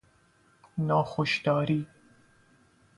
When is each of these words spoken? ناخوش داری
ناخوش 0.77 1.41
داری 1.43 1.87